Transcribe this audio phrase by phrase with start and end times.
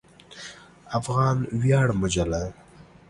[0.99, 2.41] افغان ویاړ مجله